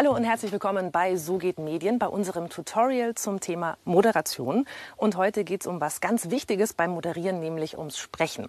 Hallo 0.00 0.14
und 0.14 0.22
herzlich 0.22 0.52
willkommen 0.52 0.92
bei 0.92 1.16
So 1.16 1.38
geht 1.38 1.58
Medien, 1.58 1.98
bei 1.98 2.06
unserem 2.06 2.50
Tutorial 2.50 3.16
zum 3.16 3.40
Thema 3.40 3.78
Moderation. 3.84 4.64
Und 4.96 5.16
heute 5.16 5.42
geht 5.42 5.62
es 5.62 5.66
um 5.66 5.80
was 5.80 6.00
ganz 6.00 6.30
Wichtiges 6.30 6.72
beim 6.72 6.92
Moderieren, 6.92 7.40
nämlich 7.40 7.76
ums 7.76 7.98
Sprechen. 7.98 8.48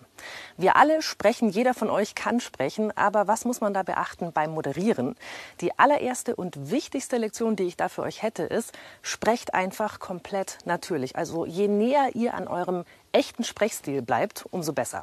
Wir 0.58 0.76
alle 0.76 1.02
sprechen, 1.02 1.50
jeder 1.50 1.74
von 1.74 1.90
euch 1.90 2.14
kann 2.14 2.40
sprechen, 2.40 2.96
aber 2.96 3.28
was 3.28 3.46
muss 3.46 3.62
man 3.62 3.74
da 3.74 3.82
beachten 3.82 4.32
beim 4.32 4.52
Moderieren? 4.52 5.16
Die 5.60 5.80
allererste 5.80 6.36
und 6.36 6.70
wichtigste 6.70 7.18
Lektion, 7.18 7.56
die 7.56 7.64
ich 7.64 7.78
da 7.78 7.90
für 7.90 8.04
euch 8.04 8.22
hätte, 8.22 8.44
ist, 8.44 8.78
sprecht 9.02 9.56
einfach 9.56 9.98
komplett 9.98 10.60
natürlich. 10.66 11.16
Also 11.16 11.48
je 11.48 11.68
näher 11.68 12.12
ihr 12.14 12.36
an 12.36 12.48
eurem 12.48 12.84
echten 13.12 13.44
Sprechstil 13.44 14.04
bleibt, 14.04 14.46
umso 14.52 14.72
besser. 14.72 15.02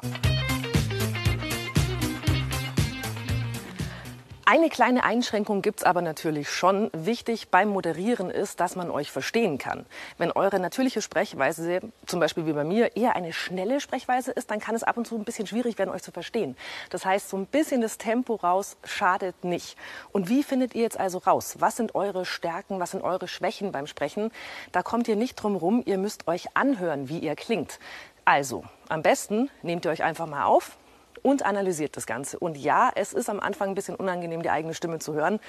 Eine 4.49 4.69
kleine 4.69 5.03
Einschränkung 5.03 5.61
gibt's 5.61 5.83
aber 5.83 6.01
natürlich 6.01 6.49
schon. 6.49 6.89
Wichtig 6.93 7.49
beim 7.49 7.67
Moderieren 7.67 8.29
ist, 8.29 8.61
dass 8.61 8.77
man 8.77 8.89
euch 8.89 9.11
verstehen 9.11 9.57
kann. 9.57 9.85
Wenn 10.17 10.31
eure 10.31 10.57
natürliche 10.57 11.01
Sprechweise, 11.01 11.81
zum 12.05 12.21
Beispiel 12.21 12.45
wie 12.45 12.53
bei 12.53 12.63
mir, 12.63 12.95
eher 12.95 13.17
eine 13.17 13.33
schnelle 13.33 13.81
Sprechweise 13.81 14.31
ist, 14.31 14.49
dann 14.49 14.61
kann 14.61 14.73
es 14.73 14.83
ab 14.83 14.95
und 14.95 15.05
zu 15.05 15.17
ein 15.17 15.25
bisschen 15.25 15.47
schwierig 15.47 15.77
werden, 15.77 15.89
euch 15.89 16.01
zu 16.01 16.13
verstehen. 16.13 16.55
Das 16.91 17.03
heißt, 17.03 17.27
so 17.27 17.35
ein 17.35 17.45
bisschen 17.45 17.81
das 17.81 17.97
Tempo 17.97 18.35
raus 18.35 18.77
schadet 18.85 19.43
nicht. 19.43 19.75
Und 20.13 20.29
wie 20.29 20.43
findet 20.43 20.75
ihr 20.75 20.83
jetzt 20.83 20.97
also 20.97 21.17
raus? 21.17 21.57
Was 21.59 21.75
sind 21.75 21.93
eure 21.93 22.23
Stärken, 22.25 22.79
was 22.79 22.91
sind 22.91 23.03
eure 23.03 23.27
Schwächen 23.27 23.73
beim 23.73 23.85
Sprechen? 23.85 24.31
Da 24.71 24.81
kommt 24.81 25.09
ihr 25.09 25.17
nicht 25.17 25.35
drum 25.35 25.57
rum, 25.57 25.83
ihr 25.85 25.97
müsst 25.97 26.25
euch 26.29 26.55
anhören, 26.55 27.09
wie 27.09 27.19
ihr 27.19 27.35
klingt. 27.35 27.79
Also, 28.23 28.63
am 28.87 29.01
besten 29.01 29.49
nehmt 29.61 29.83
ihr 29.83 29.91
euch 29.91 30.03
einfach 30.03 30.25
mal 30.25 30.45
auf, 30.45 30.77
und 31.23 31.43
analysiert 31.43 31.97
das 31.97 32.05
Ganze. 32.05 32.39
Und 32.39 32.57
ja, 32.57 32.91
es 32.95 33.13
ist 33.13 33.29
am 33.29 33.39
Anfang 33.39 33.69
ein 33.69 33.75
bisschen 33.75 33.95
unangenehm, 33.95 34.41
die 34.41 34.49
eigene 34.49 34.73
Stimme 34.73 34.99
zu 34.99 35.13
hören. 35.13 35.39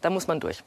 Da 0.00 0.10
muss 0.10 0.26
man 0.26 0.40
durch. 0.40 0.62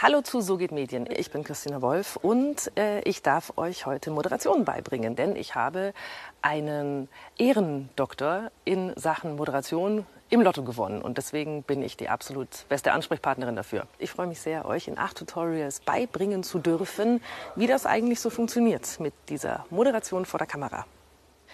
Hallo 0.00 0.22
zu 0.22 0.40
So 0.40 0.58
geht 0.58 0.70
Medien. 0.70 1.08
Ich 1.10 1.32
bin 1.32 1.42
Christina 1.42 1.82
Wolf 1.82 2.14
und 2.14 2.70
äh, 2.78 3.00
ich 3.00 3.22
darf 3.22 3.54
euch 3.56 3.84
heute 3.84 4.12
Moderation 4.12 4.64
beibringen, 4.64 5.16
denn 5.16 5.34
ich 5.34 5.56
habe 5.56 5.92
einen 6.40 7.08
Ehrendoktor 7.36 8.52
in 8.64 8.92
Sachen 8.94 9.34
Moderation 9.34 10.06
im 10.30 10.40
Lotto 10.40 10.62
gewonnen 10.62 11.02
und 11.02 11.18
deswegen 11.18 11.64
bin 11.64 11.82
ich 11.82 11.96
die 11.96 12.08
absolut 12.08 12.68
beste 12.68 12.92
Ansprechpartnerin 12.92 13.56
dafür. 13.56 13.88
Ich 13.98 14.10
freue 14.10 14.28
mich 14.28 14.40
sehr, 14.40 14.66
euch 14.66 14.86
in 14.86 14.98
acht 14.98 15.16
Tutorials 15.16 15.80
beibringen 15.80 16.44
zu 16.44 16.60
dürfen, 16.60 17.20
wie 17.56 17.66
das 17.66 17.84
eigentlich 17.84 18.20
so 18.20 18.30
funktioniert 18.30 19.00
mit 19.00 19.14
dieser 19.28 19.66
Moderation 19.68 20.26
vor 20.26 20.38
der 20.38 20.46
Kamera. 20.46 20.86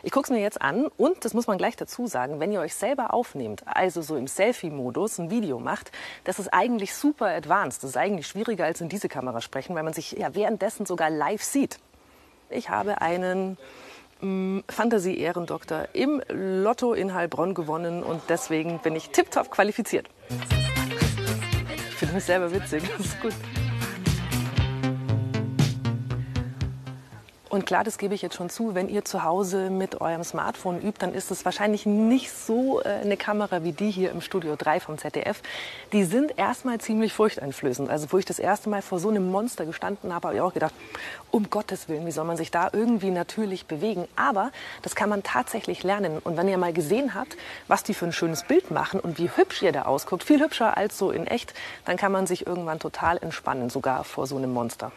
Ich 0.05 0.11
gucke 0.11 0.25
es 0.25 0.31
mir 0.31 0.41
jetzt 0.41 0.61
an 0.61 0.87
und, 0.99 1.25
das 1.25 1.33
muss 1.33 1.47
man 1.47 1.57
gleich 1.57 1.77
dazu 1.77 2.07
sagen, 2.07 2.39
wenn 2.39 2.53
ihr 2.53 2.61
euch 2.61 2.75
selber 2.75 3.15
aufnehmt, 3.15 3.63
also 3.67 4.03
so 4.03 4.17
im 4.17 4.27
Selfie-Modus 4.27 5.19
ein 5.19 5.31
Video 5.31 5.59
macht, 5.59 5.93
das 6.25 6.39
ist 6.39 6.53
eigentlich 6.53 6.95
super 6.95 7.29
advanced. 7.29 7.83
Das 7.83 7.91
ist 7.91 7.97
eigentlich 7.97 8.27
schwieriger 8.27 8.67
als 8.67 8.83
in 8.83 8.91
diese 8.91 9.09
Kamera 9.09 9.41
sprechen, 9.41 9.75
weil 9.75 9.83
man 9.83 9.95
sich 9.95 10.13
ja 10.13 10.35
währenddessen 10.35 10.85
sogar 10.85 11.09
live 11.09 11.43
sieht. 11.43 11.79
Ich 12.51 12.69
habe 12.69 13.01
einen 13.01 13.57
mm, 14.21 14.59
Fantasie-Ehrendoktor 14.69 15.89
im 15.95 16.21
Lotto 16.29 16.93
in 16.93 17.15
Heilbronn 17.15 17.55
gewonnen 17.55 18.03
und 18.03 18.21
deswegen 18.29 18.81
bin 18.81 18.95
ich 18.97 19.09
tiptop 19.09 19.51
qualifiziert. 19.51 20.11
Ich 21.89 21.95
finde 21.95 22.15
mich 22.15 22.25
selber 22.25 22.53
witzig, 22.53 22.83
das 22.99 23.07
ist 23.07 23.23
gut. 23.23 23.33
Und 27.55 27.67
klar, 27.67 27.85
das 27.85 27.99
gebe 27.99 28.17
ich 28.17 28.23
jetzt 28.23 28.35
schon 28.35 28.51
zu, 28.51 28.75
wenn 28.75 28.89
ihr 28.89 29.05
zu 29.05 29.23
Hause 29.23 29.71
mit 29.71 30.01
eurem 30.01 30.25
Smartphone 30.25 30.83
übt, 30.83 30.99
dann 30.99 31.15
ist 31.15 31.31
es 31.31 31.45
wahrscheinlich 31.45 31.87
nicht 31.87 32.33
so 32.33 32.81
äh, 32.81 32.89
eine 32.89 33.17
Kamera 33.17 33.63
wie 33.63 33.71
die 33.71 33.93
hier 33.93 34.11
im 34.11 34.23
Studio 34.23 34.57
3 34.59 34.81
vom 34.81 34.99
ZDF. 34.99 35.41
Die 35.93 36.03
sind 36.03 36.37
erstmal 36.37 36.81
ziemlich 36.81 37.13
furchteinflößend. 37.13 37.89
Also 37.89 38.09
wo 38.11 38.19
ich 38.19 38.25
das 38.25 38.41
erste 38.41 38.69
Mal 38.71 38.83
vor 38.83 38.99
so 38.99 39.09
einem 39.09 39.31
Monster 39.31 39.67
gestanden 39.67 40.13
habe, 40.13 40.27
habe 40.27 40.37
ich 40.37 40.43
auch 40.43 40.53
gedacht, 40.53 40.75
um 41.31 41.49
Gottes 41.49 41.89
Willen, 41.89 42.05
wie 42.07 42.11
soll 42.11 42.25
man 42.25 42.37
sich 42.37 42.51
da 42.51 42.71
irgendwie 42.73 43.13
natürlich 43.13 43.67
bewegen? 43.67 44.09
Aber 44.17 44.51
das 44.83 44.97
kann 44.97 45.09
man 45.09 45.23
tatsächlich 45.23 45.85
lernen. 45.85 46.19
Und 46.25 46.37
wenn 46.37 46.49
ihr 46.49 46.59
mal 46.59 46.73
gesehen 46.73 47.15
habt, 47.15 47.37
was 47.69 47.85
die 47.85 47.95
für 47.95 48.07
ein 48.07 48.13
schönes 48.13 48.43
Bild 48.43 48.73
machen 48.73 48.99
und 48.99 49.19
wie 49.19 49.31
hübsch 49.33 49.63
ihr 49.63 49.71
da 49.71 49.83
ausguckt, 49.83 50.25
viel 50.25 50.41
hübscher 50.41 50.77
als 50.77 50.99
so 50.99 51.13
in 51.13 51.29
echt, 51.29 51.55
dann 51.85 51.97
kann 51.97 52.11
man 52.11 52.27
sich 52.27 52.49
irgendwann 52.49 52.81
total 52.81 53.17
entspannen, 53.19 53.71
sogar 53.71 54.03
vor 54.03 54.27
so 54.27 54.37
einem 54.37 54.53
Monster. 54.53 54.91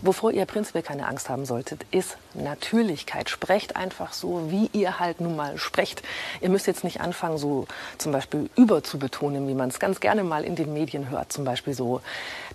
Wovor 0.00 0.32
ihr 0.32 0.46
prinzipiell 0.46 0.82
keine 0.82 1.06
Angst 1.06 1.28
haben 1.28 1.44
solltet, 1.44 1.86
ist 2.02 2.16
Natürlichkeit. 2.34 3.30
Sprecht 3.30 3.76
einfach 3.76 4.12
so, 4.12 4.50
wie 4.50 4.70
ihr 4.72 4.98
halt 4.98 5.20
nun 5.20 5.36
mal 5.36 5.56
sprecht. 5.58 6.02
Ihr 6.40 6.48
müsst 6.48 6.66
jetzt 6.66 6.82
nicht 6.82 7.00
anfangen, 7.00 7.38
so 7.38 7.66
zum 7.98 8.10
Beispiel 8.10 8.50
überzubetonen, 8.56 9.46
wie 9.46 9.54
man 9.54 9.68
es 9.68 9.78
ganz 9.78 10.00
gerne 10.00 10.24
mal 10.24 10.44
in 10.44 10.56
den 10.56 10.72
Medien 10.72 11.10
hört. 11.10 11.32
Zum 11.32 11.44
Beispiel 11.44 11.74
so, 11.74 12.00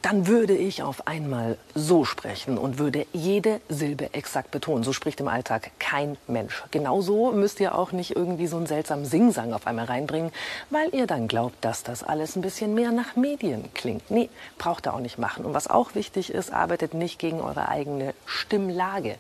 dann 0.02 0.28
würde 0.28 0.56
ich 0.56 0.84
auf 0.84 1.08
einmal 1.08 1.58
so 1.76 2.04
sprechen 2.04 2.58
und 2.58 2.78
würde 2.78 3.06
jede 3.14 3.62
Silbe 3.70 4.14
exakt 4.14 4.52
betonen. 4.52 4.84
So 4.84 4.94
spricht 4.94 5.20
im 5.20 5.28
Alltag 5.28 5.72
kein 5.80 6.18
Mensch. 6.28 6.64
Genauso 6.72 7.32
müsst 7.32 7.60
ihr 7.60 7.76
auch 7.76 7.92
nicht 7.92 8.16
irgendwie 8.16 8.48
so 8.48 8.58
einen 8.58 8.68
seltsamen 8.68 9.06
Singsang 9.06 9.54
auf 9.54 9.66
einmal 9.66 9.86
reinbringen, 9.86 10.32
weil 10.70 10.94
ihr 10.94 11.08
dann 11.08 11.28
glaubt, 11.28 11.64
dass 11.64 11.84
das 11.84 12.04
alles 12.04 12.36
ein 12.36 12.42
bisschen 12.42 12.74
mehr 12.74 12.92
nach 12.92 13.16
Medien 13.16 13.70
klingt. 13.74 14.12
Nee, 14.12 14.30
braucht 14.58 14.88
ihr 14.88 14.94
auch 14.94 15.00
nicht 15.00 15.18
machen. 15.18 15.46
Und 15.46 15.54
was 15.54 15.68
auch 15.70 15.96
wichtig 15.96 16.32
ist, 16.34 16.52
arbeitet 16.52 16.94
nicht 16.94 17.20
gegen 17.20 17.40
eure 17.40 17.70
eigene 17.70 18.14
Stimmlage. 18.26 19.16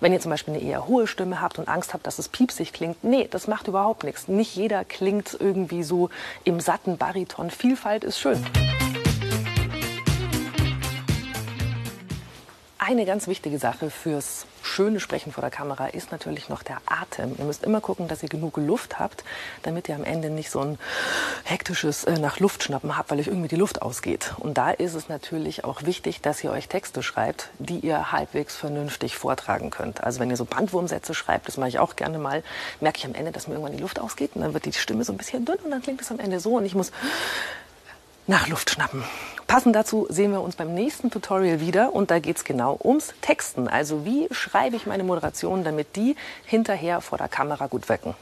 Wenn 0.00 0.12
ihr 0.12 0.20
zum 0.20 0.30
Beispiel 0.30 0.54
eine 0.54 0.62
eher 0.62 0.86
hohe 0.86 1.06
Stimme 1.06 1.40
habt 1.40 1.58
und 1.58 1.68
Angst 1.68 1.94
habt, 1.94 2.06
dass 2.06 2.18
es 2.18 2.28
piepsig 2.28 2.72
klingt, 2.72 3.02
nee, 3.04 3.28
das 3.30 3.48
macht 3.48 3.68
überhaupt 3.68 4.04
nichts. 4.04 4.28
Nicht 4.28 4.54
jeder 4.56 4.84
klingt 4.84 5.36
irgendwie 5.38 5.82
so 5.82 6.10
im 6.44 6.60
satten 6.60 6.96
Bariton. 6.96 7.50
Vielfalt 7.50 8.04
ist 8.04 8.18
schön. 8.18 8.44
Eine 12.90 13.04
ganz 13.06 13.28
wichtige 13.28 13.60
Sache 13.60 13.88
fürs 13.88 14.46
schöne 14.64 14.98
Sprechen 14.98 15.30
vor 15.30 15.42
der 15.42 15.52
Kamera 15.52 15.86
ist 15.86 16.10
natürlich 16.10 16.48
noch 16.48 16.64
der 16.64 16.78
Atem. 16.86 17.36
Ihr 17.38 17.44
müsst 17.44 17.62
immer 17.62 17.80
gucken, 17.80 18.08
dass 18.08 18.24
ihr 18.24 18.28
genug 18.28 18.56
Luft 18.56 18.98
habt, 18.98 19.22
damit 19.62 19.88
ihr 19.88 19.94
am 19.94 20.02
Ende 20.02 20.28
nicht 20.28 20.50
so 20.50 20.58
ein 20.58 20.76
hektisches 21.44 22.02
äh, 22.02 22.18
nach 22.18 22.40
Luft 22.40 22.64
schnappen 22.64 22.98
habt, 22.98 23.12
weil 23.12 23.20
euch 23.20 23.28
irgendwie 23.28 23.46
die 23.46 23.54
Luft 23.54 23.80
ausgeht. 23.80 24.34
Und 24.38 24.58
da 24.58 24.72
ist 24.72 24.94
es 24.94 25.08
natürlich 25.08 25.62
auch 25.62 25.84
wichtig, 25.84 26.20
dass 26.20 26.42
ihr 26.42 26.50
euch 26.50 26.66
Texte 26.66 27.04
schreibt, 27.04 27.50
die 27.60 27.78
ihr 27.78 28.10
halbwegs 28.10 28.56
vernünftig 28.56 29.16
vortragen 29.16 29.70
könnt. 29.70 30.02
Also 30.02 30.18
wenn 30.18 30.28
ihr 30.28 30.36
so 30.36 30.44
Bandwurmsätze 30.44 31.14
schreibt, 31.14 31.46
das 31.46 31.58
mache 31.58 31.68
ich 31.68 31.78
auch 31.78 31.94
gerne 31.94 32.18
mal, 32.18 32.42
merke 32.80 32.98
ich 32.98 33.04
am 33.04 33.14
Ende, 33.14 33.30
dass 33.30 33.46
mir 33.46 33.54
irgendwann 33.54 33.76
die 33.76 33.82
Luft 33.82 34.00
ausgeht 34.00 34.32
und 34.34 34.40
dann 34.40 34.52
wird 34.52 34.64
die 34.64 34.72
Stimme 34.72 35.04
so 35.04 35.12
ein 35.12 35.16
bisschen 35.16 35.44
dünn 35.44 35.58
und 35.62 35.70
dann 35.70 35.80
klingt 35.80 36.00
es 36.00 36.10
am 36.10 36.18
Ende 36.18 36.40
so 36.40 36.56
und 36.56 36.64
ich 36.64 36.74
muss 36.74 36.90
nach 38.26 38.48
Luft 38.48 38.68
schnappen. 38.68 39.04
Passend 39.50 39.74
dazu 39.74 40.06
sehen 40.08 40.30
wir 40.30 40.42
uns 40.42 40.54
beim 40.54 40.74
nächsten 40.74 41.10
Tutorial 41.10 41.58
wieder 41.58 41.92
und 41.92 42.12
da 42.12 42.20
geht 42.20 42.36
es 42.36 42.44
genau 42.44 42.78
ums 42.84 43.14
Texten. 43.20 43.66
Also 43.66 44.04
wie 44.04 44.28
schreibe 44.30 44.76
ich 44.76 44.86
meine 44.86 45.02
Moderation, 45.02 45.64
damit 45.64 45.96
die 45.96 46.14
hinterher 46.44 47.00
vor 47.00 47.18
der 47.18 47.26
Kamera 47.26 47.66
gut 47.66 47.88
wirken. 47.88 48.14